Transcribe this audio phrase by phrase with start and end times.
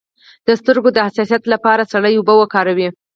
[0.47, 2.87] د سترګو د حساسیت لپاره سړې اوبه وکاروئ